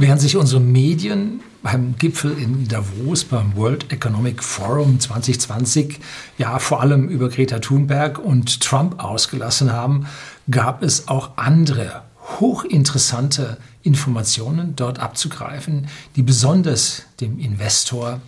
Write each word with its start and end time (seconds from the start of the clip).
Während 0.00 0.20
sich 0.20 0.36
unsere 0.36 0.60
Medien 0.60 1.40
beim 1.60 1.96
Gipfel 1.98 2.38
in 2.38 2.68
Davos, 2.68 3.24
beim 3.24 3.56
World 3.56 3.92
Economic 3.92 4.44
Forum 4.44 5.00
2020, 5.00 5.98
ja 6.38 6.60
vor 6.60 6.80
allem 6.80 7.08
über 7.08 7.28
Greta 7.28 7.58
Thunberg 7.58 8.20
und 8.20 8.60
Trump 8.60 9.02
ausgelassen 9.02 9.72
haben, 9.72 10.06
gab 10.48 10.84
es 10.84 11.08
auch 11.08 11.32
andere 11.34 12.04
hochinteressante 12.38 13.58
Informationen 13.82 14.76
dort 14.76 15.00
abzugreifen, 15.00 15.88
die 16.14 16.22
besonders 16.22 17.02
dem 17.20 17.40
Investor 17.40 18.20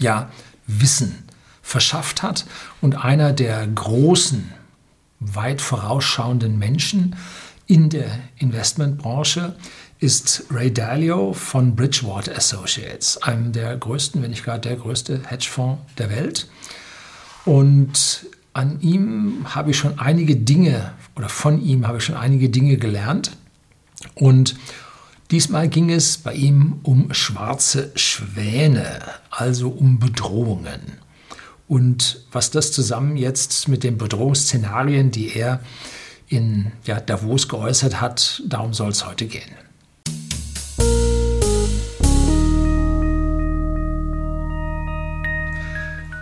ja 0.00 0.28
Wissen 0.66 1.24
verschafft 1.62 2.22
hat. 2.22 2.44
Und 2.82 3.02
einer 3.02 3.32
der 3.32 3.66
großen, 3.66 4.52
weit 5.18 5.62
vorausschauenden 5.62 6.58
Menschen 6.58 7.16
in 7.66 7.88
der 7.88 8.10
Investmentbranche 8.36 9.56
ist 10.00 10.44
Ray 10.50 10.72
Dalio 10.72 11.34
von 11.34 11.76
Bridgewater 11.76 12.34
Associates, 12.34 13.18
einem 13.22 13.52
der 13.52 13.76
größten, 13.76 14.22
wenn 14.22 14.30
nicht 14.30 14.44
gar 14.44 14.58
der 14.58 14.76
größte 14.76 15.22
Hedgefonds 15.26 15.82
der 15.98 16.08
Welt. 16.10 16.48
Und 17.44 18.26
an 18.54 18.80
ihm 18.80 19.44
habe 19.54 19.70
ich 19.70 19.78
schon 19.78 19.98
einige 19.98 20.36
Dinge 20.36 20.94
oder 21.16 21.28
von 21.28 21.60
ihm 21.62 21.86
habe 21.86 21.98
ich 21.98 22.04
schon 22.04 22.16
einige 22.16 22.48
Dinge 22.48 22.78
gelernt. 22.78 23.36
Und 24.14 24.56
diesmal 25.30 25.68
ging 25.68 25.90
es 25.90 26.16
bei 26.16 26.32
ihm 26.32 26.80
um 26.82 27.12
schwarze 27.12 27.92
Schwäne, 27.94 29.00
also 29.30 29.68
um 29.68 29.98
Bedrohungen. 29.98 30.80
Und 31.68 32.24
was 32.32 32.50
das 32.50 32.72
zusammen 32.72 33.18
jetzt 33.18 33.68
mit 33.68 33.84
den 33.84 33.98
Bedrohungsszenarien, 33.98 35.10
die 35.10 35.36
er 35.36 35.60
in 36.26 36.72
ja, 36.84 37.00
Davos 37.00 37.48
geäußert 37.48 38.00
hat, 38.00 38.42
darum 38.46 38.72
soll 38.72 38.90
es 38.90 39.06
heute 39.06 39.26
gehen. 39.26 39.69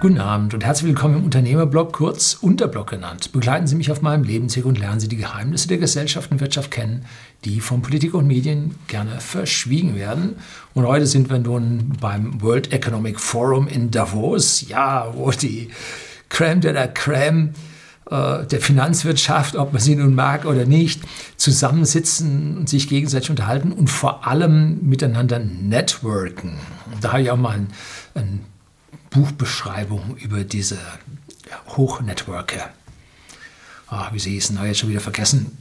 Guten 0.00 0.20
Abend 0.20 0.54
und 0.54 0.64
herzlich 0.64 0.86
willkommen 0.86 1.16
im 1.16 1.24
Unternehmerblog, 1.24 1.92
kurz 1.92 2.34
Unterblog 2.40 2.90
genannt. 2.90 3.32
Begleiten 3.32 3.66
Sie 3.66 3.74
mich 3.74 3.90
auf 3.90 4.00
meinem 4.00 4.22
Lebensweg 4.22 4.64
und 4.64 4.78
lernen 4.78 5.00
Sie 5.00 5.08
die 5.08 5.16
Geheimnisse 5.16 5.66
der 5.66 5.78
Gesellschaft 5.78 6.30
und 6.30 6.40
Wirtschaft 6.40 6.70
kennen, 6.70 7.04
die 7.44 7.60
von 7.60 7.82
Politik 7.82 8.14
und 8.14 8.28
Medien 8.28 8.76
gerne 8.86 9.18
verschwiegen 9.18 9.96
werden. 9.96 10.36
Und 10.72 10.86
heute 10.86 11.04
sind 11.06 11.30
wir 11.30 11.40
nun 11.40 11.94
beim 12.00 12.40
World 12.40 12.72
Economic 12.72 13.18
Forum 13.18 13.66
in 13.66 13.90
Davos, 13.90 14.68
ja, 14.68 15.12
wo 15.16 15.32
die 15.32 15.70
Crème 16.30 16.60
de 16.60 16.70
la 16.70 16.84
Crème 16.84 17.48
äh, 18.08 18.46
der 18.46 18.60
Finanzwirtschaft, 18.60 19.56
ob 19.56 19.72
man 19.72 19.82
sie 19.82 19.96
nun 19.96 20.14
mag 20.14 20.44
oder 20.44 20.64
nicht, 20.64 21.02
zusammensitzen 21.36 22.56
und 22.56 22.68
sich 22.68 22.88
gegenseitig 22.88 23.30
unterhalten 23.30 23.72
und 23.72 23.90
vor 23.90 24.28
allem 24.28 24.78
miteinander 24.80 25.40
networken. 25.40 26.58
Da 27.00 27.14
habe 27.14 27.22
ich 27.22 27.32
auch 27.32 27.36
mal 27.36 27.56
ein, 27.56 27.66
ein 28.14 28.44
Buchbeschreibung 29.10 30.16
über 30.16 30.44
diese 30.44 30.78
Hochnetworker. 31.68 32.70
Ah, 33.88 34.10
wie 34.12 34.18
sie 34.18 34.30
hießen, 34.32 34.56
habe 34.58 34.66
ich 34.68 34.72
jetzt 34.72 34.80
schon 34.80 34.90
wieder 34.90 35.00
vergessen. 35.00 35.56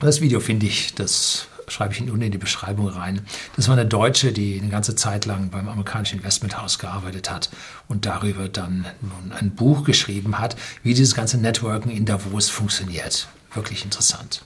Das 0.00 0.20
Video 0.20 0.40
finde 0.40 0.66
ich, 0.66 0.94
das 0.94 1.48
schreibe 1.68 1.94
ich 1.94 2.00
unten 2.02 2.22
in 2.22 2.32
die 2.32 2.38
Beschreibung 2.38 2.88
rein. 2.88 3.22
Das 3.56 3.68
war 3.68 3.76
eine 3.76 3.86
Deutsche, 3.86 4.32
die 4.32 4.60
eine 4.60 4.70
ganze 4.70 4.94
Zeit 4.94 5.26
lang 5.26 5.50
beim 5.50 5.68
amerikanischen 5.68 6.18
Investmenthaus 6.18 6.78
gearbeitet 6.78 7.30
hat 7.30 7.50
und 7.88 8.06
darüber 8.06 8.48
dann 8.48 8.86
nun 9.00 9.32
ein 9.32 9.54
Buch 9.54 9.84
geschrieben 9.84 10.38
hat, 10.38 10.56
wie 10.82 10.94
dieses 10.94 11.14
ganze 11.14 11.38
Networken 11.38 11.90
in 11.90 12.04
Davos 12.04 12.48
funktioniert. 12.48 13.28
Wirklich 13.54 13.84
interessant. 13.84 14.44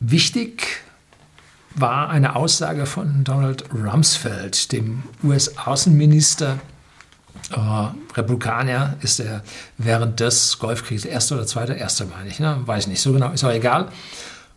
Wichtig 0.00 0.82
war 1.74 2.08
eine 2.08 2.36
Aussage 2.36 2.86
von 2.86 3.24
Donald 3.24 3.64
Rumsfeld, 3.72 4.72
dem 4.72 5.02
US-Außenminister 5.22 6.60
äh, 7.50 7.58
Republikaner 8.14 8.96
ist 9.02 9.20
er 9.20 9.42
während 9.78 10.20
des 10.20 10.58
Golfkriegs, 10.58 11.04
erster 11.04 11.36
oder 11.36 11.46
zweiter, 11.46 11.76
erster 11.76 12.06
meine 12.06 12.28
ich, 12.28 12.40
ne? 12.40 12.60
weiß 12.64 12.86
nicht 12.86 13.00
so 13.00 13.12
genau, 13.12 13.32
ist 13.32 13.44
auch 13.44 13.52
egal. 13.52 13.90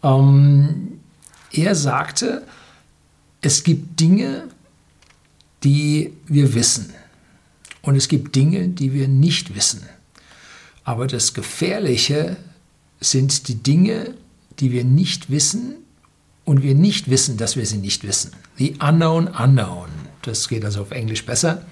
Ähm, 0.03 1.00
er 1.52 1.76
sagte, 1.76 2.44
es 3.42 3.64
gibt 3.64 4.00
Dinge, 4.00 4.44
die 5.64 6.14
wir 6.28 6.53
wissen 6.53 6.94
und 7.81 7.96
es 7.96 8.08
gibt 8.08 8.36
Dinge, 8.36 8.68
die 8.68 8.94
wir 8.94 9.08
nicht 9.08 9.56
wissen. 9.56 9.84
Aber 10.84 11.08
das 11.08 11.34
Gefährliche 11.34 12.38
sind 13.00 13.47
die 13.47 13.56
Dinge, 13.56 14.14
die 14.59 14.72
wir 14.72 14.84
nicht 14.84 15.30
wissen 15.30 15.76
und 16.46 16.64
wir 16.64 16.76
nicht 16.76 17.09
wissen, 17.09 17.38
dass 17.38 17.56
wir 17.56 17.66
sie 17.66 17.78
nicht 17.78 18.08
wissen. 18.08 18.31
The 18.58 18.76
unknown 18.80 19.28
unknown. 19.28 19.90
Das 20.22 20.47
geht 20.47 20.64
also 20.66 20.81
auf 20.81 20.92
Englisch 20.92 21.26
besser. 21.26 21.66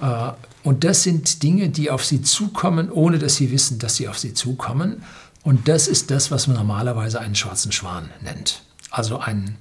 Äh, 0.00 0.32
und 0.62 0.84
das 0.84 1.02
sind 1.02 1.42
Dinge, 1.42 1.68
die 1.68 1.90
auf 1.90 2.04
sie 2.04 2.22
zukommen, 2.22 2.90
ohne 2.90 3.18
dass 3.18 3.36
sie 3.36 3.50
wissen, 3.50 3.78
dass 3.78 3.96
sie 3.96 4.08
auf 4.08 4.18
sie 4.18 4.34
zukommen. 4.34 5.02
Und 5.42 5.68
das 5.68 5.88
ist 5.88 6.10
das, 6.10 6.30
was 6.30 6.46
man 6.46 6.56
normalerweise 6.56 7.20
einen 7.20 7.34
schwarzen 7.34 7.72
Schwan 7.72 8.10
nennt. 8.20 8.62
Also 8.90 9.18
ein 9.18 9.56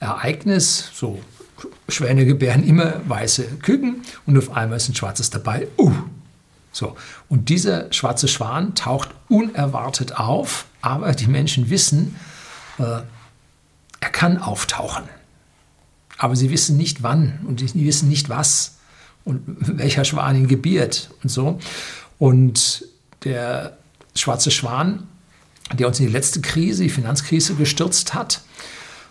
Ereignis, 0.00 0.90
so 0.94 1.20
Schwäne 1.88 2.24
gebären 2.26 2.64
immer 2.64 3.00
weiße 3.08 3.58
Küken 3.62 4.02
und 4.26 4.38
auf 4.38 4.56
einmal 4.56 4.78
ist 4.78 4.88
ein 4.88 4.94
schwarzes 4.94 5.30
dabei. 5.30 5.68
Uh, 5.78 5.92
so. 6.72 6.96
Und 7.28 7.48
dieser 7.48 7.92
schwarze 7.92 8.28
Schwan 8.28 8.74
taucht 8.74 9.10
unerwartet 9.28 10.16
auf, 10.18 10.66
aber 10.80 11.12
die 11.12 11.26
Menschen 11.26 11.70
wissen, 11.70 12.16
äh, 12.78 13.02
er 14.00 14.10
kann 14.10 14.38
auftauchen. 14.38 15.04
Aber 16.18 16.34
sie 16.34 16.50
wissen 16.50 16.76
nicht 16.76 17.02
wann 17.02 17.40
und 17.46 17.60
sie 17.60 17.84
wissen 17.84 18.08
nicht 18.08 18.28
was 18.28 18.78
und 19.24 19.42
welcher 19.46 20.04
Schwan 20.04 20.36
ihn 20.36 20.48
gebiert 20.48 21.10
und 21.22 21.30
so. 21.30 21.58
Und 22.18 22.84
der 23.24 23.76
schwarze 24.14 24.50
Schwan, 24.50 25.06
der 25.72 25.88
uns 25.88 26.00
in 26.00 26.06
die 26.06 26.12
letzte 26.12 26.40
Krise, 26.40 26.82
die 26.82 26.90
Finanzkrise 26.90 27.54
gestürzt 27.54 28.14
hat, 28.14 28.42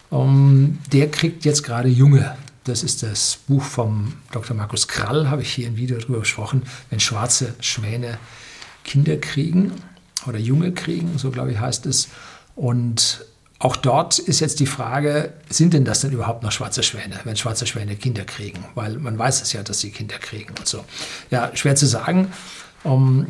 um, 0.09 0.19
ähm, 0.19 0.79
der 0.91 1.09
kriegt 1.09 1.45
jetzt 1.45 1.63
gerade 1.63 1.87
Junge. 1.87 2.35
Das 2.65 2.83
ist 2.83 3.01
das 3.01 3.39
Buch 3.47 3.63
vom 3.63 4.13
Dr. 4.31 4.55
Markus 4.55 4.87
Krall, 4.87 5.29
habe 5.29 5.41
ich 5.41 5.51
hier 5.51 5.67
im 5.67 5.77
Video 5.77 5.97
darüber 5.97 6.19
gesprochen, 6.19 6.63
wenn 6.89 6.99
schwarze 6.99 7.55
Schwäne 7.59 8.19
Kinder 8.83 9.17
kriegen 9.17 9.71
oder 10.27 10.37
Junge 10.37 10.71
kriegen, 10.71 11.17
so 11.17 11.31
glaube 11.31 11.51
ich 11.53 11.59
heißt 11.59 11.85
es. 11.85 12.09
Und 12.55 13.25
auch 13.61 13.75
dort 13.75 14.17
ist 14.17 14.39
jetzt 14.39 14.59
die 14.59 14.65
Frage, 14.65 15.33
sind 15.47 15.75
denn 15.75 15.85
das 15.85 16.01
denn 16.01 16.11
überhaupt 16.11 16.41
noch 16.41 16.51
schwarze 16.51 16.81
Schwäne, 16.81 17.19
wenn 17.25 17.35
schwarze 17.35 17.67
Schwäne 17.67 17.95
Kinder 17.95 18.23
kriegen? 18.23 18.65
Weil 18.73 18.97
man 18.97 19.19
weiß 19.19 19.43
es 19.43 19.53
ja, 19.53 19.61
dass 19.61 19.79
sie 19.79 19.91
Kinder 19.91 20.17
kriegen 20.17 20.55
und 20.57 20.67
so. 20.67 20.83
Ja, 21.29 21.51
schwer 21.53 21.75
zu 21.75 21.85
sagen. 21.85 22.33
Um, 22.83 23.27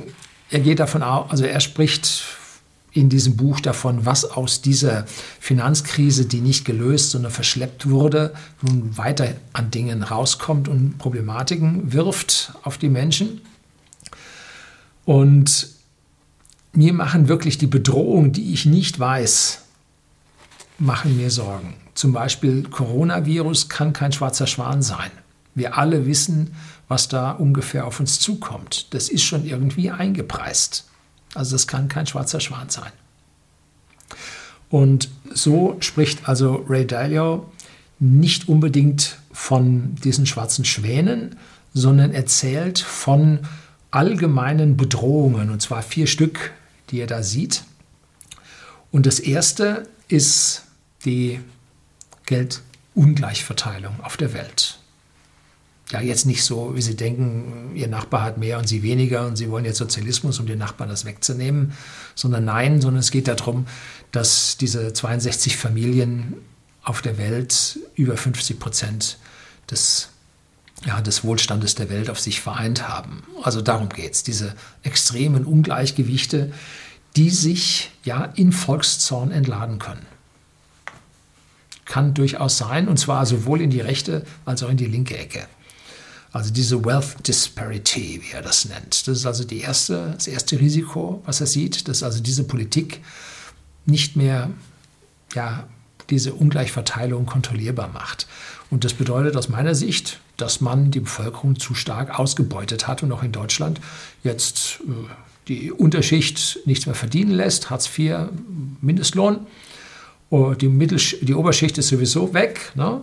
er 0.49 0.61
geht 0.61 0.79
davon 0.79 1.03
aus, 1.03 1.29
also 1.29 1.43
er 1.43 1.59
spricht 1.59 2.23
in 2.93 3.09
diesem 3.09 3.35
Buch 3.35 3.59
davon, 3.59 4.05
was 4.05 4.23
aus 4.23 4.61
dieser 4.61 5.05
Finanzkrise, 5.41 6.25
die 6.25 6.39
nicht 6.39 6.63
gelöst, 6.63 7.11
sondern 7.11 7.33
verschleppt 7.33 7.89
wurde, 7.89 8.33
nun 8.61 8.97
weiter 8.97 9.33
an 9.51 9.69
Dingen 9.69 10.01
rauskommt 10.01 10.69
und 10.69 10.97
Problematiken 10.97 11.91
wirft 11.91 12.53
auf 12.63 12.77
die 12.77 12.89
Menschen. 12.89 13.41
Und 15.03 15.67
mir 16.71 16.93
machen 16.93 17.27
wirklich 17.27 17.57
die 17.57 17.67
Bedrohung, 17.67 18.31
die 18.31 18.53
ich 18.53 18.65
nicht 18.65 18.97
weiß, 18.97 19.60
machen 20.81 21.15
mir 21.15 21.29
Sorgen. 21.29 21.75
Zum 21.93 22.11
Beispiel 22.11 22.63
Coronavirus 22.63 23.69
kann 23.69 23.93
kein 23.93 24.11
schwarzer 24.11 24.47
Schwan 24.47 24.81
sein. 24.81 25.11
Wir 25.53 25.77
alle 25.77 26.05
wissen, 26.05 26.55
was 26.87 27.07
da 27.07 27.31
ungefähr 27.31 27.85
auf 27.85 27.99
uns 27.99 28.19
zukommt. 28.19 28.93
Das 28.93 29.09
ist 29.09 29.23
schon 29.23 29.45
irgendwie 29.45 29.91
eingepreist. 29.91 30.89
Also 31.35 31.55
das 31.55 31.67
kann 31.67 31.87
kein 31.87 32.07
schwarzer 32.07 32.39
Schwan 32.39 32.69
sein. 32.69 32.91
Und 34.69 35.09
so 35.33 35.77
spricht 35.81 36.27
also 36.27 36.65
Ray 36.67 36.87
Dalio 36.87 37.51
nicht 37.99 38.49
unbedingt 38.49 39.17
von 39.31 39.95
diesen 39.95 40.25
schwarzen 40.25 40.65
Schwänen, 40.65 41.35
sondern 41.73 42.11
erzählt 42.11 42.79
von 42.79 43.39
allgemeinen 43.91 44.77
Bedrohungen, 44.77 45.51
und 45.51 45.61
zwar 45.61 45.83
vier 45.83 46.07
Stück, 46.07 46.53
die 46.89 46.99
er 46.99 47.07
da 47.07 47.21
sieht. 47.21 47.63
Und 48.91 49.05
das 49.05 49.19
erste 49.19 49.87
ist 50.07 50.63
die 51.05 51.39
Geldungleichverteilung 52.25 53.99
auf 54.01 54.17
der 54.17 54.33
Welt. 54.33 54.77
Ja, 55.91 55.99
jetzt 55.99 56.25
nicht 56.25 56.43
so, 56.43 56.73
wie 56.75 56.81
Sie 56.81 56.95
denken, 56.95 57.75
Ihr 57.75 57.89
Nachbar 57.89 58.23
hat 58.23 58.37
mehr 58.37 58.57
und 58.59 58.67
Sie 58.67 58.81
weniger 58.81 59.27
und 59.27 59.35
Sie 59.35 59.49
wollen 59.49 59.65
jetzt 59.65 59.77
Sozialismus, 59.77 60.39
um 60.39 60.45
den 60.45 60.57
Nachbarn 60.57 60.89
das 60.89 61.03
wegzunehmen, 61.03 61.73
sondern 62.15 62.45
nein, 62.45 62.79
sondern 62.79 63.01
es 63.01 63.11
geht 63.11 63.27
darum, 63.27 63.67
dass 64.13 64.55
diese 64.55 64.93
62 64.93 65.57
Familien 65.57 66.35
auf 66.83 67.01
der 67.01 67.17
Welt 67.17 67.79
über 67.95 68.15
50 68.15 68.57
Prozent 68.57 69.17
des, 69.69 70.09
ja, 70.85 71.01
des 71.01 71.25
Wohlstandes 71.25 71.75
der 71.75 71.89
Welt 71.89 72.09
auf 72.09 72.21
sich 72.21 72.39
vereint 72.39 72.87
haben. 72.87 73.23
Also 73.43 73.61
darum 73.61 73.89
geht 73.89 74.13
es, 74.13 74.23
diese 74.23 74.55
extremen 74.83 75.43
Ungleichgewichte, 75.43 76.53
die 77.17 77.29
sich 77.29 77.91
ja 78.05 78.23
in 78.23 78.53
Volkszorn 78.53 79.31
entladen 79.31 79.77
können. 79.77 80.05
Kann 81.91 82.13
durchaus 82.13 82.57
sein, 82.57 82.87
und 82.87 82.97
zwar 82.97 83.25
sowohl 83.25 83.59
in 83.59 83.69
die 83.69 83.81
rechte 83.81 84.25
als 84.45 84.63
auch 84.63 84.69
in 84.69 84.77
die 84.77 84.85
linke 84.85 85.17
Ecke. 85.17 85.45
Also 86.31 86.49
diese 86.49 86.85
Wealth 86.85 87.27
Disparity, 87.27 88.21
wie 88.23 88.33
er 88.33 88.41
das 88.41 88.63
nennt. 88.63 89.05
Das 89.05 89.17
ist 89.17 89.25
also 89.25 89.43
die 89.43 89.59
erste, 89.59 90.11
das 90.13 90.27
erste 90.27 90.57
Risiko, 90.57 91.21
was 91.25 91.41
er 91.41 91.47
sieht, 91.47 91.89
dass 91.89 92.01
also 92.01 92.23
diese 92.23 92.45
Politik 92.45 93.01
nicht 93.85 94.15
mehr 94.15 94.49
ja, 95.35 95.67
diese 96.09 96.33
Ungleichverteilung 96.33 97.25
kontrollierbar 97.25 97.89
macht. 97.89 98.25
Und 98.69 98.85
das 98.85 98.93
bedeutet 98.93 99.35
aus 99.35 99.49
meiner 99.49 99.75
Sicht, 99.75 100.21
dass 100.37 100.61
man 100.61 100.91
die 100.91 101.01
Bevölkerung 101.01 101.59
zu 101.59 101.75
stark 101.75 102.17
ausgebeutet 102.17 102.87
hat 102.87 103.03
und 103.03 103.11
auch 103.11 103.21
in 103.21 103.33
Deutschland 103.33 103.81
jetzt 104.23 104.79
äh, 104.87 105.09
die 105.49 105.73
Unterschicht 105.73 106.59
nichts 106.65 106.85
mehr 106.85 106.95
verdienen 106.95 107.31
lässt, 107.31 107.69
Hartz 107.69 107.89
IV, 107.97 108.29
Mindestlohn. 108.79 109.45
Oh, 110.31 110.53
die, 110.53 110.69
Mittelsch 110.69 111.17
die 111.21 111.35
Oberschicht 111.35 111.77
ist 111.77 111.89
sowieso 111.89 112.33
weg, 112.33 112.71
ne? 112.73 113.01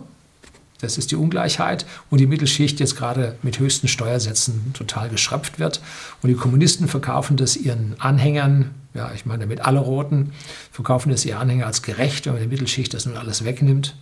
das 0.81 0.97
ist 0.97 1.11
die 1.11 1.15
Ungleichheit. 1.15 1.85
Und 2.09 2.19
die 2.19 2.27
Mittelschicht 2.27 2.79
jetzt 2.79 2.95
gerade 2.95 3.37
mit 3.43 3.59
höchsten 3.59 3.87
Steuersätzen 3.87 4.73
total 4.73 5.09
geschröpft 5.09 5.59
wird. 5.59 5.81
Und 6.21 6.29
die 6.29 6.35
Kommunisten 6.35 6.87
verkaufen 6.87 7.37
das 7.37 7.55
ihren 7.55 7.95
Anhängern, 7.99 8.71
ja, 8.93 9.11
ich 9.13 9.25
meine 9.25 9.45
mit 9.45 9.61
alle 9.61 9.79
Roten, 9.79 10.31
verkaufen 10.71 11.11
das 11.11 11.25
ihren 11.25 11.39
Anhängern 11.39 11.67
als 11.67 11.81
gerecht, 11.81 12.25
wenn 12.25 12.33
man 12.33 12.41
die 12.41 12.47
Mittelschicht 12.47 12.93
das 12.93 13.05
nun 13.05 13.17
alles 13.17 13.45
wegnimmt. 13.45 13.95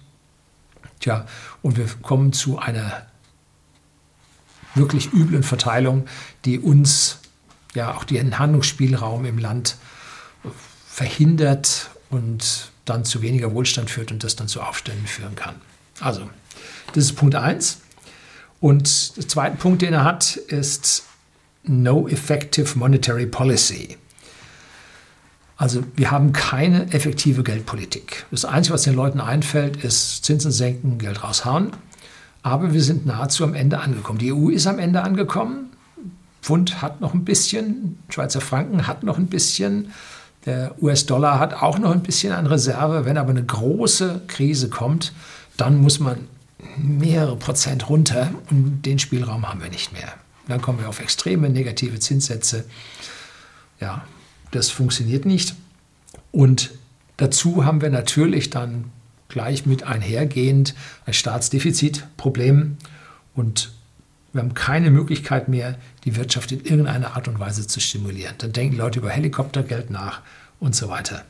Tja, 0.99 1.25
und 1.61 1.77
wir 1.77 1.87
kommen 2.01 2.31
zu 2.31 2.57
einer 2.57 3.05
wirklich 4.73 5.11
üblen 5.11 5.43
Verteilung, 5.43 6.05
die 6.45 6.59
uns 6.59 7.19
ja 7.73 7.93
auch 7.93 8.03
den 8.03 8.39
Handlungsspielraum 8.39 9.25
im 9.25 9.37
Land 9.37 9.75
verhindert 10.87 11.89
und 12.09 12.71
dann 12.85 13.05
zu 13.05 13.21
weniger 13.21 13.53
Wohlstand 13.53 13.89
führt 13.89 14.11
und 14.11 14.23
das 14.23 14.35
dann 14.35 14.47
zu 14.47 14.61
Aufständen 14.61 15.07
führen 15.07 15.35
kann. 15.35 15.55
Also, 15.99 16.29
das 16.93 17.05
ist 17.05 17.15
Punkt 17.15 17.35
1. 17.35 17.79
Und 18.59 19.17
der 19.17 19.27
zweite 19.27 19.57
Punkt, 19.57 19.81
den 19.81 19.93
er 19.93 20.03
hat, 20.03 20.35
ist 20.35 21.03
No 21.63 22.07
Effective 22.07 22.77
Monetary 22.77 23.27
Policy. 23.27 23.97
Also 25.57 25.83
wir 25.95 26.11
haben 26.11 26.33
keine 26.33 26.91
effektive 26.93 27.43
Geldpolitik. 27.43 28.25
Das 28.29 28.45
Einzige, 28.45 28.75
was 28.75 28.83
den 28.83 28.93
Leuten 28.93 29.19
einfällt, 29.19 29.83
ist 29.83 30.23
Zinsen 30.23 30.51
senken, 30.51 30.99
Geld 30.99 31.23
raushauen. 31.23 31.71
Aber 32.43 32.73
wir 32.73 32.81
sind 32.81 33.05
nahezu 33.07 33.43
am 33.43 33.55
Ende 33.55 33.79
angekommen. 33.79 34.19
Die 34.19 34.31
EU 34.31 34.49
ist 34.49 34.67
am 34.67 34.77
Ende 34.77 35.01
angekommen. 35.01 35.71
Pfund 36.43 36.81
hat 36.81 37.01
noch 37.01 37.13
ein 37.13 37.25
bisschen, 37.25 37.97
Schweizer 38.09 38.39
Franken 38.39 38.85
hat 38.87 39.03
noch 39.03 39.17
ein 39.17 39.27
bisschen, 39.27 39.91
der 40.47 40.81
US-Dollar 40.81 41.39
hat 41.39 41.53
auch 41.53 41.77
noch 41.77 41.91
ein 41.91 42.01
bisschen 42.01 42.31
an 42.31 42.47
Reserve. 42.47 43.05
Wenn 43.05 43.17
aber 43.17 43.31
eine 43.31 43.43
große 43.43 44.21
Krise 44.27 44.69
kommt, 44.69 45.13
dann 45.57 45.77
muss 45.77 45.99
man 45.99 46.27
mehrere 46.77 47.35
Prozent 47.35 47.89
runter 47.89 48.31
und 48.49 48.81
den 48.83 48.97
Spielraum 48.97 49.47
haben 49.47 49.61
wir 49.61 49.69
nicht 49.69 49.91
mehr. 49.91 50.13
Dann 50.47 50.61
kommen 50.61 50.79
wir 50.79 50.87
auf 50.87 51.01
extreme 51.01 51.49
negative 51.49 51.99
Zinssätze. 51.99 52.63
Ja, 53.81 54.05
das 54.51 54.69
funktioniert 54.69 55.25
nicht. 55.25 55.55
Und 56.31 56.71
dazu 57.17 57.65
haben 57.65 57.81
wir 57.81 57.89
natürlich 57.89 58.49
dann 58.49 58.85
gleich 59.27 59.65
mit 59.65 59.83
einhergehend 59.83 60.75
ein 61.05 61.13
Staatsdefizitproblem 61.13 62.77
und 63.35 63.71
wir 64.37 64.43
haben 64.43 64.53
keine 64.53 64.91
Möglichkeit 64.91 65.47
mehr, 65.47 65.79
die 66.05 66.15
Wirtschaft 66.15 66.51
in 66.51 66.63
irgendeiner 66.63 67.15
Art 67.15 67.27
und 67.27 67.39
Weise 67.39 67.65
zu 67.65 67.79
stimulieren. 67.79 68.35
Dann 68.37 68.53
denken 68.53 68.77
Leute 68.77 68.99
über 68.99 69.09
Helikoptergeld 69.09 69.89
nach 69.89 70.21
und 70.59 70.75
so 70.75 70.89
weiter. 70.89 71.25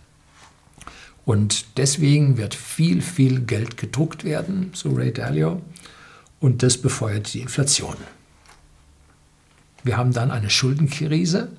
Und 1.24 1.77
deswegen 1.77 2.38
wird 2.38 2.54
viel, 2.54 3.01
viel 3.01 3.39
Geld 3.39 3.77
gedruckt 3.77 4.25
werden, 4.25 4.71
so 4.74 4.92
Ray 4.92 5.13
Dalio, 5.13 5.62
und 6.42 6.63
das 6.63 6.77
befeuert 6.77 7.33
die 7.33 7.39
Inflation. 7.39 7.95
Wir 9.83 9.95
haben 9.95 10.12
dann 10.12 10.30
eine 10.30 10.50
Schuldenkrise, 10.50 11.50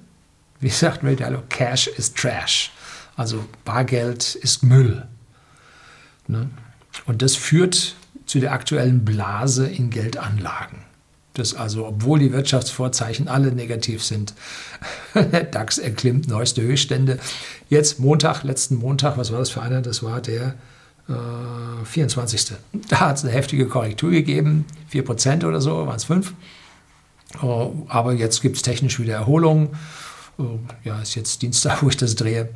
wie 0.61 0.69
sagt 0.69 1.03
Ray 1.03 1.17
Dalio, 1.17 1.43
Cash 1.49 1.87
is 1.87 2.13
Trash. 2.13 2.73
Also 3.17 3.43
Bargeld 3.65 4.35
ist 4.35 4.63
Müll. 4.63 5.09
Ne? 6.27 6.51
Und 7.07 7.23
das 7.23 7.37
führt 7.37 7.97
zu 8.27 8.39
der 8.39 8.53
aktuellen 8.53 9.07
Blase 9.07 9.67
in 9.67 9.89
Geldanlagen. 9.89 10.88
Das 11.39 11.55
also, 11.55 11.87
obwohl 11.87 12.19
die 12.19 12.33
Wirtschaftsvorzeichen 12.33 13.29
alle 13.29 13.53
negativ 13.53 14.03
sind, 14.03 14.35
der 15.15 15.45
DAX 15.45 15.79
erklimmt 15.79 16.27
neueste 16.27 16.63
Höchststände. 16.63 17.19
Jetzt 17.69 18.01
Montag, 18.01 18.43
letzten 18.43 18.75
Montag, 18.75 19.17
was 19.17 19.31
war 19.31 19.39
das 19.39 19.51
für 19.51 19.63
einer? 19.63 19.81
Das 19.81 20.03
war 20.03 20.21
der 20.21 20.55
äh, 21.09 21.85
24. 21.85 22.55
Da 22.89 23.01
hat 23.01 23.19
es 23.19 23.25
eine 23.25 23.33
heftige 23.33 23.67
Korrektur 23.67 24.11
gegeben, 24.11 24.65
4% 24.93 25.47
oder 25.47 25.61
so, 25.61 25.87
waren 25.87 25.97
es 25.97 26.05
5. 26.05 26.35
Uh, 27.43 27.87
aber 27.89 28.15
jetzt 28.15 28.41
gibt 28.41 28.57
es 28.57 28.63
technisch 28.63 28.99
wieder 28.99 29.15
Erholung. 29.15 29.77
Uh, 30.39 30.59
ja, 30.83 31.01
ist 31.01 31.15
jetzt 31.15 31.43
Dienstag, 31.43 31.83
wo 31.83 31.89
ich 31.89 31.97
das 31.97 32.17
drehe. 32.17 32.49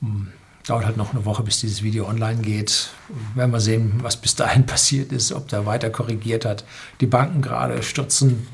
Um, 0.00 0.28
Dauert 0.66 0.86
halt 0.86 0.96
noch 0.96 1.12
eine 1.12 1.26
Woche, 1.26 1.42
bis 1.42 1.60
dieses 1.60 1.82
Video 1.82 2.08
online 2.08 2.40
geht. 2.40 2.90
Werden 3.34 3.50
wir 3.50 3.60
sehen, 3.60 4.00
was 4.02 4.16
bis 4.16 4.34
dahin 4.34 4.64
passiert 4.66 5.12
ist, 5.12 5.32
ob 5.32 5.48
da 5.48 5.66
weiter 5.66 5.90
korrigiert 5.90 6.44
hat. 6.44 6.64
Die 7.00 7.06
Banken 7.06 7.42
gerade 7.42 7.82
stürzen 7.82 8.46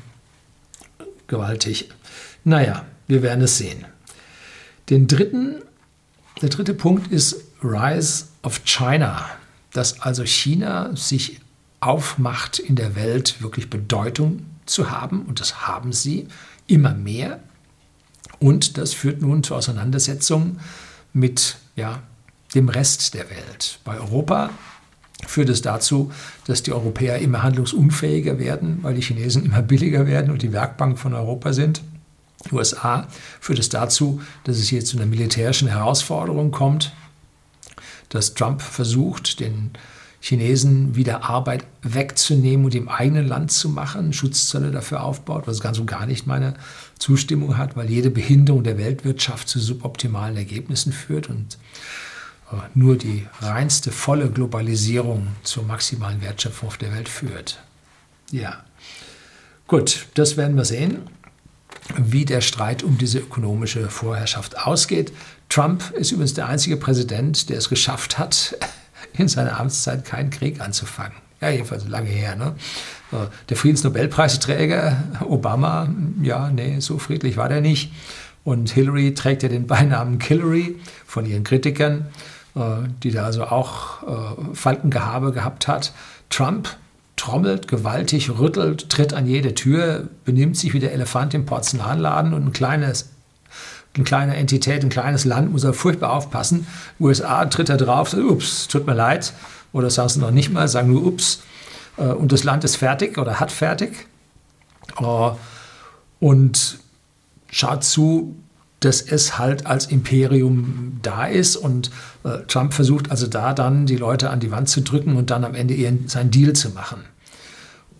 gewaltig. 1.27 1.89
Naja, 2.43 2.85
wir 3.07 3.23
werden 3.23 3.43
es 3.43 3.57
sehen. 3.57 3.85
Den 4.89 5.07
dritten, 5.07 5.61
der 6.41 6.49
dritte 6.49 6.73
Punkt 6.73 7.11
ist 7.11 7.45
Rise 7.63 8.25
of 8.43 8.61
China, 8.65 9.25
dass 9.71 10.01
also 10.01 10.25
China 10.25 10.95
sich 10.95 11.39
aufmacht, 11.79 12.59
in 12.59 12.75
der 12.75 12.95
Welt 12.95 13.41
wirklich 13.41 13.69
Bedeutung 13.69 14.45
zu 14.65 14.91
haben. 14.91 15.25
Und 15.25 15.39
das 15.39 15.67
haben 15.67 15.93
sie 15.93 16.27
immer 16.67 16.93
mehr. 16.93 17.39
Und 18.39 18.77
das 18.77 18.93
führt 18.93 19.21
nun 19.21 19.43
zur 19.43 19.57
Auseinandersetzung 19.57 20.59
mit 21.13 21.57
ja, 21.75 22.01
dem 22.53 22.69
Rest 22.69 23.13
der 23.13 23.29
Welt. 23.29 23.79
Bei 23.83 23.99
Europa 23.99 24.49
führt 25.27 25.49
es 25.49 25.61
dazu, 25.61 26.11
dass 26.45 26.63
die 26.63 26.73
Europäer 26.73 27.19
immer 27.19 27.43
handlungsunfähiger 27.43 28.39
werden, 28.39 28.79
weil 28.81 28.95
die 28.95 29.01
Chinesen 29.01 29.45
immer 29.45 29.61
billiger 29.61 30.07
werden 30.07 30.31
und 30.31 30.41
die 30.41 30.53
Werkbank 30.53 30.97
von 30.97 31.13
Europa 31.13 31.53
sind. 31.53 31.81
USA 32.51 33.07
führt 33.39 33.59
es 33.59 33.69
dazu, 33.69 34.21
dass 34.45 34.57
es 34.57 34.67
hier 34.67 34.83
zu 34.83 34.97
einer 34.97 35.05
militärischen 35.05 35.67
Herausforderung 35.67 36.51
kommt, 36.51 36.91
dass 38.09 38.33
Trump 38.33 38.61
versucht, 38.61 39.39
den 39.39 39.71
Chinesen 40.23 40.95
wieder 40.95 41.23
Arbeit 41.23 41.65
wegzunehmen 41.81 42.65
und 42.65 42.75
im 42.75 42.89
eigenen 42.89 43.27
Land 43.27 43.51
zu 43.51 43.69
machen, 43.69 44.13
Schutzzölle 44.13 44.69
dafür 44.69 45.03
aufbaut, 45.03 45.47
was 45.47 45.61
ganz 45.61 45.79
und 45.79 45.87
gar 45.87 46.05
nicht 46.05 46.27
meine 46.27 46.53
Zustimmung 46.99 47.57
hat, 47.57 47.75
weil 47.75 47.89
jede 47.89 48.11
Behinderung 48.11 48.63
der 48.63 48.77
Weltwirtschaft 48.77 49.49
zu 49.49 49.59
suboptimalen 49.59 50.37
Ergebnissen 50.37 50.93
führt 50.93 51.27
und 51.27 51.57
äh, 52.51 52.55
nur 52.75 52.97
die 52.97 53.25
reinste 53.39 53.91
volle 53.91 54.29
Globalisierung 54.29 55.27
zur 55.41 55.63
maximalen 55.63 56.21
Wertschöpfung 56.21 56.67
auf 56.67 56.77
der 56.77 56.93
Welt 56.93 57.09
führt. 57.09 57.59
Ja, 58.31 58.63
gut, 59.65 60.05
das 60.13 60.37
werden 60.37 60.55
wir 60.55 60.65
sehen, 60.65 60.99
wie 61.97 62.25
der 62.25 62.41
Streit 62.41 62.83
um 62.83 62.99
diese 62.99 63.17
ökonomische 63.17 63.89
Vorherrschaft 63.89 64.55
ausgeht. 64.59 65.11
Trump 65.49 65.91
ist 65.95 66.11
übrigens 66.11 66.35
der 66.35 66.47
einzige 66.47 66.77
Präsident, 66.77 67.49
der 67.49 67.57
es 67.57 67.69
geschafft 67.69 68.19
hat, 68.19 68.55
in 69.13 69.27
seiner 69.27 69.59
Amtszeit 69.59 70.05
keinen 70.05 70.29
Krieg 70.29 70.61
anzufangen. 70.61 71.15
Ja, 71.41 71.49
jedenfalls 71.49 71.87
lange 71.87 72.09
her. 72.09 72.35
Ne? 72.35 72.55
Der 73.49 73.57
Friedensnobelpreisträger 73.57 74.95
Obama, 75.27 75.89
ja, 76.21 76.49
nee, 76.49 76.79
so 76.79 76.99
friedlich 76.99 77.35
war 77.35 77.49
der 77.49 77.61
nicht. 77.61 77.91
Und 78.43 78.71
Hillary 78.71 79.13
trägt 79.13 79.43
ja 79.43 79.49
den 79.49 79.67
Beinamen 79.67 80.19
Hillary 80.19 80.79
von 81.05 81.25
ihren 81.25 81.43
Kritikern, 81.43 82.07
äh, 82.55 82.87
die 83.03 83.11
da 83.11 83.25
also 83.25 83.45
auch 83.45 84.03
äh, 84.03 84.55
Faltengehabe 84.55 85.31
gehabt 85.31 85.67
hat. 85.67 85.93
Trump 86.29 86.69
trommelt 87.17 87.67
gewaltig, 87.67 88.31
rüttelt, 88.39 88.89
tritt 88.89 89.13
an 89.13 89.27
jede 89.27 89.53
Tür, 89.53 90.07
benimmt 90.25 90.57
sich 90.57 90.73
wie 90.73 90.79
der 90.79 90.93
Elefant 90.93 91.33
im 91.35 91.45
Porzellanladen 91.45 92.33
und 92.33 92.47
ein 92.47 92.51
kleines 92.51 93.11
eine 93.95 94.03
kleine 94.03 94.35
Entität, 94.35 94.83
ein 94.83 94.89
kleines 94.89 95.25
Land, 95.25 95.51
muss 95.51 95.63
er 95.63 95.73
furchtbar 95.73 96.13
aufpassen. 96.13 96.67
USA 96.99 97.45
tritt 97.45 97.69
er 97.69 97.77
drauf, 97.77 98.09
sagt, 98.09 98.23
ups, 98.23 98.67
tut 98.67 98.85
mir 98.85 98.93
leid. 98.93 99.33
Oder 99.73 99.89
sagen 99.89 100.09
sie 100.09 100.19
noch 100.19 100.31
nicht 100.31 100.51
mal, 100.51 100.67
sagen 100.67 100.91
nur 100.91 101.05
ups. 101.05 101.41
Äh, 101.97 102.03
und 102.03 102.31
das 102.31 102.43
Land 102.43 102.63
ist 102.63 102.77
fertig 102.77 103.17
oder 103.17 103.39
hat 103.39 103.51
fertig. 103.51 104.07
Äh, 104.99 105.31
und 106.19 106.79
schaut 107.49 107.83
zu, 107.83 108.35
dass 108.79 109.01
es 109.01 109.37
halt 109.37 109.65
als 109.67 109.87
Imperium 109.87 110.99
da 111.01 111.25
ist. 111.25 111.55
Und 111.55 111.91
äh, 112.23 112.39
Trump 112.47 112.73
versucht 112.73 113.11
also 113.11 113.27
da 113.27 113.53
dann 113.53 113.85
die 113.85 113.97
Leute 113.97 114.29
an 114.29 114.39
die 114.39 114.51
Wand 114.51 114.69
zu 114.69 114.81
drücken 114.81 115.15
und 115.15 115.29
dann 115.29 115.43
am 115.43 115.55
Ende 115.55 115.75
seinen 116.07 116.31
Deal 116.31 116.53
zu 116.53 116.69
machen. 116.69 117.03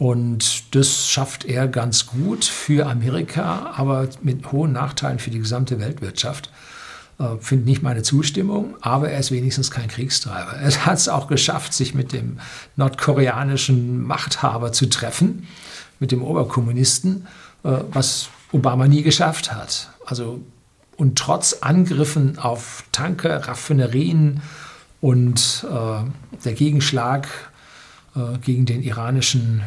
Und 0.02 0.74
das 0.74 1.10
schafft 1.10 1.46
er 1.46 1.68
ganz 1.68 2.08
gut 2.08 2.44
für 2.44 2.88
Amerika, 2.88 3.72
aber 3.76 4.10
mit 4.24 4.52
hohen 4.52 4.72
Nachteilen 4.72 5.20
für 5.20 5.30
die 5.30 5.38
gesamte 5.38 5.80
Weltwirtschaft. 5.80 6.50
äh, 7.20 7.38
findet 7.40 7.68
nicht 7.68 7.84
meine 7.84 8.02
Zustimmung, 8.02 8.74
aber 8.82 9.12
er 9.12 9.20
ist 9.20 9.30
wenigstens 9.30 9.70
kein 9.70 9.90
Kriegstreiber. 9.90 10.54
Er 10.54 10.86
hat 10.88 10.98
es 10.98 11.08
auch 11.08 11.28
geschafft, 11.28 11.76
sich 11.76 11.94
mit 11.94 12.14
dem 12.14 12.40
nordkoreanischen 12.78 14.02
Machthaber 14.02 14.72
zu 14.72 14.88
treffen, 14.88 15.48
mit 16.00 16.12
dem 16.12 16.24
Oberkommunisten, 16.24 17.28
äh, 17.64 17.78
was 17.92 18.30
Obama 18.52 18.88
nie 18.88 19.04
geschafft 19.04 19.54
hat. 19.54 19.92
Also 20.08 20.42
und 20.98 21.16
trotz 21.20 21.58
Angriffen 21.62 22.40
auf 22.40 22.86
Tanker, 22.92 23.48
Raffinerien 23.48 24.42
und 25.00 25.64
äh, 25.70 26.40
der 26.44 26.54
Gegenschlag 26.54 27.28
äh, 28.16 28.40
gegen 28.40 28.66
den 28.66 28.82
iranischen, 28.82 29.62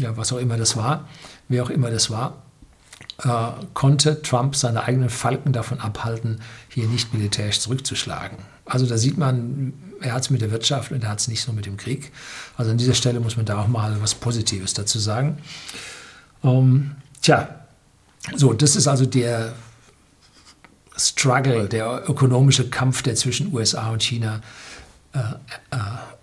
ja, 0.00 0.16
was 0.16 0.32
auch 0.32 0.38
immer 0.38 0.56
das 0.56 0.76
war, 0.76 1.08
wer 1.48 1.62
auch 1.62 1.70
immer 1.70 1.90
das 1.90 2.10
war, 2.10 2.42
äh, 3.22 3.50
konnte 3.74 4.22
Trump 4.22 4.56
seine 4.56 4.84
eigenen 4.84 5.10
Falken 5.10 5.52
davon 5.52 5.80
abhalten, 5.80 6.40
hier 6.68 6.86
nicht 6.86 7.12
militärisch 7.12 7.60
zurückzuschlagen. 7.60 8.38
Also 8.64 8.86
da 8.86 8.98
sieht 8.98 9.18
man, 9.18 9.72
er 10.00 10.12
hat 10.12 10.22
es 10.22 10.30
mit 10.30 10.40
der 10.40 10.50
Wirtschaft 10.50 10.92
und 10.92 11.02
er 11.02 11.10
hat 11.10 11.20
es 11.20 11.28
nicht 11.28 11.42
so 11.42 11.52
mit 11.52 11.66
dem 11.66 11.76
Krieg. 11.76 12.12
Also 12.56 12.70
an 12.70 12.78
dieser 12.78 12.94
Stelle 12.94 13.18
muss 13.20 13.36
man 13.36 13.46
da 13.46 13.60
auch 13.60 13.68
mal 13.68 14.00
was 14.00 14.14
Positives 14.14 14.74
dazu 14.74 14.98
sagen. 14.98 15.38
Ähm, 16.44 16.92
tja, 17.22 17.48
so, 18.36 18.52
das 18.52 18.76
ist 18.76 18.86
also 18.86 19.06
der 19.06 19.54
Struggle, 20.96 21.68
der 21.68 22.08
ökonomische 22.08 22.68
Kampf, 22.68 23.02
der 23.02 23.14
zwischen 23.14 23.52
USA 23.54 23.90
und 23.90 24.02
China 24.02 24.40
äh, 25.12 25.18
äh, 25.70 25.78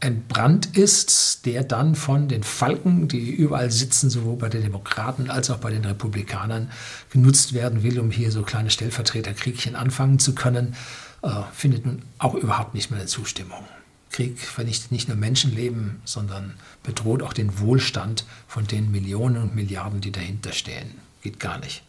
entbrannt 0.06 0.78
ist, 0.78 1.46
der 1.48 1.64
dann 1.64 1.96
von 1.96 2.28
den 2.28 2.44
Falken, 2.44 3.08
die 3.08 3.32
überall 3.32 3.72
sitzen, 3.72 4.10
sowohl 4.12 4.38
bei 4.38 4.50
den 4.50 4.62
Demokraten 4.62 5.32
als 5.32 5.50
auch 5.50 5.58
bei 5.58 5.72
den 5.72 5.84
Republikanern, 5.84 6.72
genutzt 7.10 7.54
werden 7.54 7.82
will, 7.82 8.00
um 8.00 8.12
hier 8.12 8.32
so 8.32 8.44
kleine 8.44 8.70
Stellvertreterkriegchen 8.70 9.76
anfangen 9.76 10.20
zu 10.20 10.36
können, 10.36 10.76
äh, 11.24 11.30
findet 11.52 11.86
nun 11.86 12.04
auch 12.20 12.36
überhaupt 12.36 12.76
nicht 12.76 12.92
mehr 12.92 13.00
eine 13.00 13.10
Zustimmung. 13.10 13.66
Krieg 14.12 14.40
vernichtet 14.40 14.92
nicht 14.92 15.08
nur 15.08 15.18
Menschenleben, 15.18 16.02
sondern 16.06 16.54
bedroht 16.84 17.24
auch 17.24 17.34
den 17.34 17.60
Wohlstand 17.60 18.26
von 18.48 18.68
den 18.68 18.92
Millionen 18.92 19.42
und 19.42 19.56
Milliarden, 19.56 20.02
die 20.02 20.12
dahinter 20.12 20.54
stehen. 20.54 20.92
Geht 21.24 21.40
gar 21.40 21.58
nicht. 21.58 21.82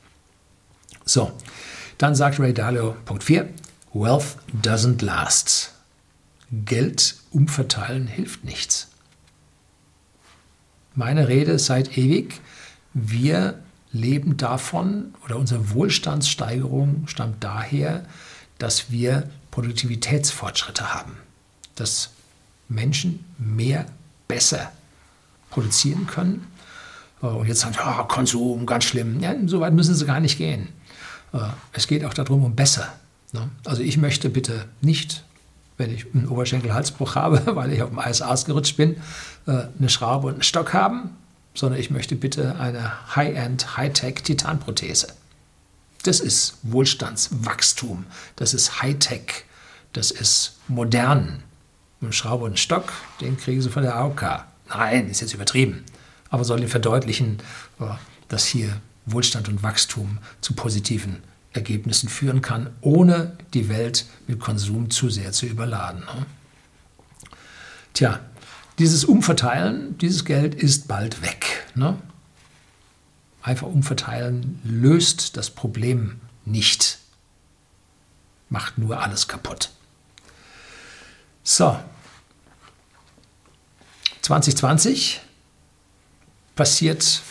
So, 1.05 1.33
dann 1.99 2.15
sagt 2.15 2.41
Ray 2.41 2.55
Dalio, 2.55 2.97
Punkt 3.05 3.23
4, 3.23 3.49
Wealth 3.93 4.39
doesn't 4.63 5.05
last. 5.05 5.76
Geld 6.51 7.17
umverteilen 7.31 8.07
hilft 8.07 8.45
nichts. 8.45 8.89
Meine 10.95 11.29
Rede 11.29 11.59
seit 11.59 11.99
ewig, 11.99 12.41
wir 12.95 13.59
leben 13.93 14.37
davon 14.37 15.15
oder 15.25 15.37
unsere 15.37 15.73
Wohlstandssteigerung 15.75 17.07
stammt 17.07 17.43
daher, 17.43 18.07
dass 18.59 18.91
wir 18.91 19.29
Produktivitätsfortschritte 19.51 20.95
haben. 20.95 21.13
Dass 21.75 22.11
Menschen 22.69 23.25
mehr, 23.39 23.87
besser 24.29 24.73
produzieren 25.51 26.07
können. 26.07 26.47
Und 27.21 27.47
jetzt 27.47 27.61
sagen 27.61 27.75
sie, 27.75 27.81
oh, 27.81 28.05
Konsum, 28.05 28.67
ganz 28.67 28.85
schlimm. 28.85 29.21
Ja, 29.21 29.35
so 29.47 29.61
weit 29.61 29.73
müssen 29.73 29.95
sie 29.95 30.05
gar 30.05 30.21
nicht 30.21 30.37
gehen. 30.39 30.69
Äh, 31.33 31.39
es 31.73 31.87
geht 31.87 32.05
auch 32.05 32.15
darum, 32.15 32.45
um 32.45 32.55
besser. 32.55 32.93
Ne? 33.33 33.49
Also 33.65 33.83
ich 33.83 33.97
möchte 33.97 34.29
bitte 34.29 34.67
nicht, 34.81 35.25
wenn 35.79 35.95
ich 35.95 36.07
einen 36.15 36.29
Oberschenkelhalsbruch 36.29 37.15
habe, 37.15 37.43
weil 37.57 37.73
ich 37.73 37.83
auf 37.83 37.91
dem 37.91 37.99
Eis 37.99 38.23
ausgerutscht 38.23 38.77
bin, 38.77 38.97
äh, 39.47 39.65
eine 39.79 39.89
Schraube 39.89 40.29
und 40.29 40.35
einen 40.35 40.43
Stock 40.43 40.73
haben, 40.73 41.17
sondern 41.55 41.81
ich 41.81 41.91
möchte 41.91 42.17
bitte 42.17 42.57
eine 42.59 43.17
High-End, 43.17 43.77
High-Tech 43.77 44.23
Titanprothese. 44.23 45.09
Das 46.03 46.21
ist 46.21 46.59
Wohlstandswachstum, 46.63 48.07
das 48.37 48.55
ist 48.55 48.81
Hightech, 48.83 49.45
das 49.93 50.11
ist 50.11 50.57
modern. 50.69 51.43
Eine 52.01 52.13
Schraube 52.13 52.45
und 52.45 52.51
einen 52.51 52.57
Stock, 52.59 52.93
den 53.21 53.39
kriegen 53.39 53.63
Sie 53.63 53.71
von 53.71 53.83
der 53.83 53.97
AOK. 53.97 54.45
Nein, 54.69 55.09
ist 55.09 55.21
jetzt 55.21 55.35
übertrieben, 55.35 55.85
aber 56.29 56.45
soll 56.45 56.61
Ihnen 56.61 56.69
verdeutlichen, 56.69 57.39
äh, 57.81 57.87
dass 58.29 58.45
hier 58.45 58.81
Wohlstand 59.07 59.49
und 59.49 59.63
Wachstum 59.63 60.19
zu 60.41 60.55
positiven 60.55 61.23
Ergebnissen 61.57 62.09
führen 62.09 62.43
kann, 62.43 62.71
ohne 62.81 63.37
die 63.55 63.69
Welt 63.69 64.07
mit 64.27 64.39
Konsum 64.39 64.91
zu 64.91 65.11
sehr 65.11 65.33
zu 65.33 65.47
überladen. 65.47 66.05
Tja, 67.95 68.21
dieses 68.79 69.05
Umverteilen, 69.05 69.97
dieses 69.99 70.25
Geld 70.25 70.55
ist 70.55 70.87
bald 70.87 71.23
weg. 71.23 71.67
Ne? 71.75 71.97
Einfach 73.43 73.67
umverteilen 73.67 74.61
löst 74.65 75.37
das 75.37 75.51
Problem 75.51 76.21
nicht, 76.45 76.99
macht 78.49 78.77
nur 78.79 79.03
alles 79.03 79.29
kaputt. 79.29 79.71
So, 81.43 81.79
2020 84.23 85.21
passiert 86.57 87.23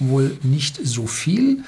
wohl 0.00 0.36
nicht 0.42 0.80
so 0.82 1.06
viel. 1.06 1.64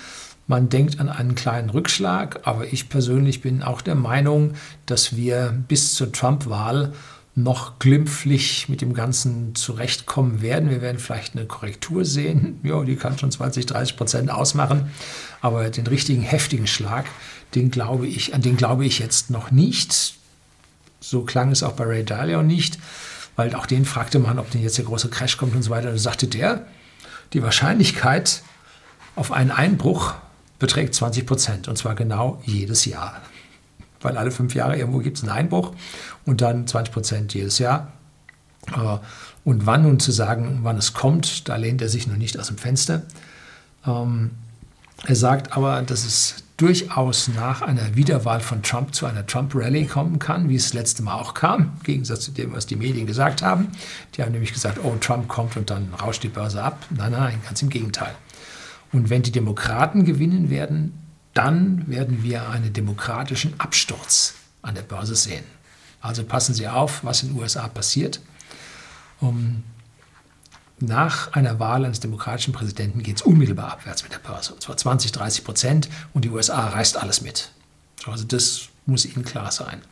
Man 0.46 0.68
denkt 0.68 1.00
an 1.00 1.08
einen 1.08 1.34
kleinen 1.34 1.70
Rückschlag, 1.70 2.40
aber 2.44 2.70
ich 2.72 2.88
persönlich 2.88 3.40
bin 3.40 3.62
auch 3.62 3.80
der 3.80 3.94
Meinung, 3.94 4.54
dass 4.84 5.16
wir 5.16 5.54
bis 5.68 5.94
zur 5.94 6.12
Trump-Wahl 6.12 6.92
noch 7.36 7.78
glimpflich 7.78 8.68
mit 8.68 8.80
dem 8.80 8.94
Ganzen 8.94 9.54
zurechtkommen 9.54 10.40
werden. 10.40 10.70
Wir 10.70 10.82
werden 10.82 11.00
vielleicht 11.00 11.34
eine 11.34 11.46
Korrektur 11.46 12.04
sehen. 12.04 12.60
Ja, 12.64 12.82
die 12.84 12.96
kann 12.96 13.18
schon 13.18 13.30
20, 13.30 13.66
30 13.66 13.96
Prozent 13.96 14.30
ausmachen. 14.30 14.90
Aber 15.40 15.68
den 15.70 15.86
richtigen 15.86 16.22
heftigen 16.22 16.66
Schlag, 16.66 17.06
den 17.54 17.70
glaube 17.70 18.06
ich, 18.06 18.34
an 18.34 18.42
den 18.42 18.56
glaube 18.56 18.84
ich 18.84 18.98
jetzt 18.98 19.30
noch 19.30 19.50
nicht. 19.50 20.14
So 21.00 21.22
klang 21.22 21.50
es 21.50 21.62
auch 21.62 21.72
bei 21.72 21.84
Ray 21.84 22.04
Dalio 22.04 22.42
nicht, 22.42 22.78
weil 23.36 23.54
auch 23.54 23.66
den 23.66 23.84
fragte 23.84 24.18
man, 24.18 24.38
ob 24.38 24.50
denn 24.50 24.62
jetzt 24.62 24.78
der 24.78 24.84
große 24.84 25.08
Crash 25.08 25.36
kommt 25.36 25.54
und 25.56 25.62
so 25.62 25.70
weiter. 25.70 25.90
Da 25.90 25.98
sagte 25.98 26.28
der, 26.28 26.66
die 27.32 27.42
Wahrscheinlichkeit 27.42 28.42
auf 29.16 29.32
einen 29.32 29.50
Einbruch 29.50 30.14
beträgt 30.58 30.94
20 30.94 31.26
Prozent 31.26 31.68
und 31.68 31.76
zwar 31.76 31.94
genau 31.94 32.40
jedes 32.44 32.84
Jahr. 32.84 33.20
Weil 34.00 34.16
alle 34.16 34.30
fünf 34.30 34.54
Jahre 34.54 34.76
irgendwo 34.76 34.98
gibt 34.98 35.16
es 35.16 35.22
einen 35.22 35.32
Einbruch 35.32 35.72
und 36.24 36.40
dann 36.40 36.66
20 36.66 36.92
Prozent 36.92 37.34
jedes 37.34 37.58
Jahr. 37.58 37.92
Äh, 38.72 38.98
und 39.44 39.66
wann 39.66 39.82
nun 39.82 40.00
zu 40.00 40.12
sagen, 40.12 40.60
wann 40.62 40.78
es 40.78 40.92
kommt, 40.94 41.48
da 41.48 41.56
lehnt 41.56 41.82
er 41.82 41.88
sich 41.88 42.06
noch 42.06 42.16
nicht 42.16 42.38
aus 42.38 42.48
dem 42.48 42.58
Fenster. 42.58 43.02
Ähm, 43.86 44.30
er 45.06 45.16
sagt 45.16 45.56
aber, 45.56 45.82
dass 45.82 46.04
es 46.04 46.44
durchaus 46.56 47.28
nach 47.28 47.62
einer 47.62 47.96
Wiederwahl 47.96 48.40
von 48.40 48.62
Trump 48.62 48.94
zu 48.94 49.06
einer 49.06 49.26
Trump-Rally 49.26 49.86
kommen 49.86 50.18
kann, 50.18 50.48
wie 50.48 50.54
es 50.54 50.64
das 50.66 50.74
letzte 50.74 51.02
Mal 51.02 51.14
auch 51.14 51.34
kam, 51.34 51.72
im 51.78 51.82
Gegensatz 51.82 52.20
zu 52.20 52.30
dem, 52.30 52.52
was 52.52 52.66
die 52.66 52.76
Medien 52.76 53.06
gesagt 53.06 53.42
haben. 53.42 53.72
Die 54.14 54.22
haben 54.22 54.32
nämlich 54.32 54.52
gesagt, 54.52 54.78
oh, 54.82 54.96
Trump 55.00 55.28
kommt 55.28 55.56
und 55.56 55.70
dann 55.70 55.92
rauscht 55.94 56.22
die 56.22 56.28
Börse 56.28 56.62
ab. 56.62 56.86
Nein, 56.90 57.12
nein, 57.12 57.40
ganz 57.44 57.60
im 57.60 57.70
Gegenteil. 57.70 58.14
Und 58.94 59.10
wenn 59.10 59.22
die 59.22 59.32
Demokraten 59.32 60.04
gewinnen 60.04 60.50
werden, 60.50 60.96
dann 61.34 61.88
werden 61.88 62.22
wir 62.22 62.48
einen 62.48 62.72
demokratischen 62.72 63.58
Absturz 63.58 64.34
an 64.62 64.76
der 64.76 64.82
Börse 64.82 65.16
sehen. 65.16 65.42
Also 66.00 66.22
passen 66.22 66.54
Sie 66.54 66.68
auf, 66.68 67.02
was 67.02 67.24
in 67.24 67.30
den 67.30 67.40
USA 67.40 67.66
passiert. 67.66 68.20
Um, 69.20 69.64
nach 70.78 71.32
einer 71.32 71.58
Wahl 71.58 71.84
eines 71.84 71.98
demokratischen 71.98 72.52
Präsidenten 72.52 73.02
geht 73.02 73.16
es 73.16 73.22
unmittelbar 73.22 73.72
abwärts 73.72 74.04
mit 74.04 74.12
der 74.12 74.20
Börse. 74.20 74.54
Und 74.54 74.62
zwar 74.62 74.76
20, 74.76 75.10
30 75.10 75.42
Prozent 75.42 75.88
und 76.12 76.24
die 76.24 76.30
USA 76.30 76.68
reißt 76.68 76.96
alles 76.96 77.20
mit. 77.20 77.50
Also 78.06 78.22
das 78.22 78.68
muss 78.86 79.06
Ihnen 79.06 79.24
klar 79.24 79.50
sein. 79.50 79.82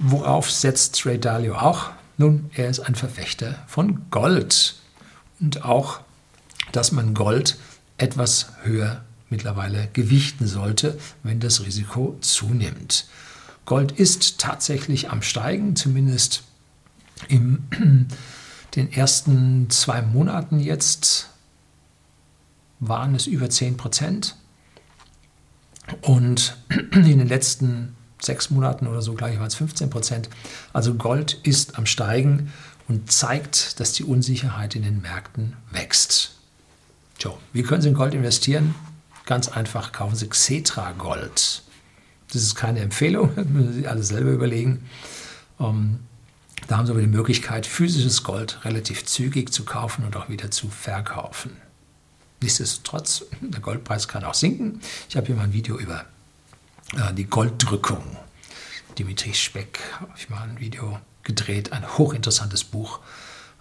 Worauf 0.00 0.48
setzt 0.48 1.04
Ray 1.06 1.18
Dalio 1.18 1.56
auch? 1.56 1.90
Nun, 2.18 2.50
er 2.54 2.68
ist 2.68 2.78
ein 2.78 2.94
Verfechter 2.94 3.64
von 3.66 4.08
Gold. 4.12 4.76
Und 5.40 5.64
auch, 5.64 6.00
dass 6.72 6.92
man 6.92 7.14
Gold 7.14 7.56
etwas 7.96 8.52
höher 8.62 9.02
mittlerweile 9.30 9.88
gewichten 9.92 10.46
sollte, 10.46 10.98
wenn 11.22 11.40
das 11.40 11.64
Risiko 11.64 12.16
zunimmt. 12.20 13.06
Gold 13.66 13.92
ist 13.92 14.38
tatsächlich 14.38 15.10
am 15.10 15.22
Steigen, 15.22 15.76
zumindest 15.76 16.44
in 17.28 17.64
den 18.76 18.92
ersten 18.92 19.68
zwei 19.70 20.02
Monaten 20.02 20.60
jetzt 20.60 21.28
waren 22.80 23.14
es 23.14 23.26
über 23.26 23.50
10 23.50 23.76
Prozent. 23.76 24.36
Und 26.02 26.56
in 26.92 27.18
den 27.18 27.28
letzten 27.28 27.96
sechs 28.20 28.50
Monaten 28.50 28.86
oder 28.86 29.02
so 29.02 29.14
gleich 29.14 29.38
waren 29.38 29.46
es 29.46 29.54
15 29.54 29.90
Prozent. 29.90 30.28
Also 30.72 30.94
Gold 30.94 31.34
ist 31.42 31.78
am 31.78 31.86
Steigen 31.86 32.52
und 32.88 33.12
zeigt, 33.12 33.80
dass 33.80 33.92
die 33.92 34.04
Unsicherheit 34.04 34.74
in 34.74 34.82
den 34.82 35.00
Märkten 35.00 35.56
wächst. 35.70 36.34
So, 37.18 37.38
wie 37.52 37.62
können 37.62 37.82
Sie 37.82 37.88
in 37.88 37.94
Gold 37.94 38.14
investieren? 38.14 38.74
Ganz 39.26 39.48
einfach, 39.48 39.92
kaufen 39.92 40.16
Sie 40.16 40.28
Xetra 40.28 40.92
Gold. 40.92 41.62
Das 42.32 42.42
ist 42.42 42.54
keine 42.54 42.80
Empfehlung, 42.80 43.30
das 43.36 43.46
müssen 43.46 43.72
Sie 43.74 43.86
alles 43.86 44.08
selber 44.08 44.30
überlegen. 44.30 44.88
Ähm, 45.60 46.00
da 46.66 46.78
haben 46.78 46.86
Sie 46.86 46.92
aber 46.92 47.00
die 47.00 47.06
Möglichkeit, 47.06 47.66
physisches 47.66 48.22
Gold 48.22 48.64
relativ 48.64 49.04
zügig 49.06 49.52
zu 49.52 49.64
kaufen 49.64 50.04
und 50.04 50.16
auch 50.16 50.28
wieder 50.28 50.50
zu 50.50 50.68
verkaufen. 50.68 51.56
Nichtsdestotrotz, 52.40 53.24
der 53.40 53.60
Goldpreis 53.60 54.08
kann 54.08 54.24
auch 54.24 54.34
sinken. 54.34 54.80
Ich 55.08 55.16
habe 55.16 55.26
hier 55.26 55.36
mal 55.36 55.44
ein 55.44 55.52
Video 55.52 55.78
über 55.78 56.04
Äh, 56.94 57.12
die 57.14 57.24
Golddrückung. 57.24 58.02
Dimitri 58.98 59.34
Speck 59.34 59.78
habe 60.00 60.12
ich 60.16 60.30
mal 60.30 60.42
ein 60.42 60.58
Video 60.58 60.98
gedreht, 61.28 61.72
ein 61.72 61.86
hochinteressantes 61.96 62.64
Buch, 62.64 62.98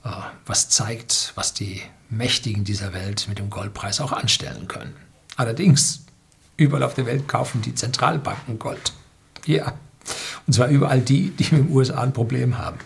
äh, 0.04 0.10
was 0.48 0.70
zeigt, 0.70 1.34
was 1.36 1.54
die 1.54 1.84
Mächtigen 2.10 2.64
dieser 2.64 2.94
Welt 2.94 3.28
mit 3.28 3.38
dem 3.38 3.52
Goldpreis 3.52 4.02
auch 4.02 4.14
anstellen 4.14 4.68
können. 4.68 4.96
Allerdings, 5.36 6.06
überall 6.56 6.84
auf 6.84 6.96
der 6.96 7.06
Welt 7.06 7.28
kaufen 7.28 7.62
die 7.62 7.76
Zentralbanken 7.76 8.58
Gold. 8.58 8.94
Ja, 9.46 9.74
und 10.48 10.54
zwar 10.54 10.70
überall 10.70 11.02
die, 11.02 11.32
die 11.32 11.56
mit 11.56 11.68
den 11.68 11.76
USA 11.76 12.02
ein 12.02 12.14
Problem 12.14 12.58
haben. 12.58 12.80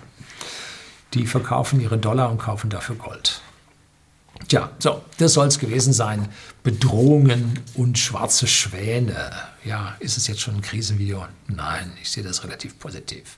Die 1.13 1.27
verkaufen 1.27 1.79
ihre 1.79 1.97
Dollar 1.97 2.31
und 2.31 2.39
kaufen 2.39 2.69
dafür 2.69 2.95
Gold. 2.95 3.41
Tja, 4.47 4.71
so, 4.79 5.03
das 5.17 5.33
soll 5.33 5.47
es 5.47 5.59
gewesen 5.59 5.93
sein. 5.93 6.29
Bedrohungen 6.63 7.59
und 7.75 7.99
schwarze 7.99 8.47
Schwäne. 8.47 9.31
Ja, 9.63 9.95
ist 9.99 10.17
es 10.17 10.27
jetzt 10.27 10.41
schon 10.41 10.55
ein 10.55 10.61
Krisenvideo? 10.61 11.25
Nein, 11.47 11.91
ich 12.01 12.09
sehe 12.09 12.23
das 12.23 12.43
relativ 12.43 12.79
positiv. 12.79 13.37